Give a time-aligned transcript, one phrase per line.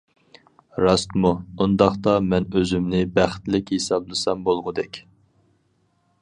[0.85, 1.31] —راستمۇ؟
[1.65, 5.03] ئۇنداقتا مەن ئۆزۈمنى بەختلىك ھېسابلىسام بولغۇدەك.